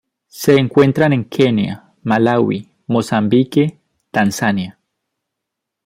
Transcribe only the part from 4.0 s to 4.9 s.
Tanzania.